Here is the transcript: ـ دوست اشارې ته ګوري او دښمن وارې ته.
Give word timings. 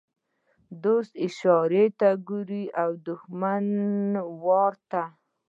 ـ 0.41 0.81
دوست 0.83 1.13
اشارې 1.27 1.85
ته 1.99 2.09
ګوري 2.27 2.65
او 2.81 2.89
دښمن 3.07 3.65
وارې 4.43 4.81
ته. 4.91 5.03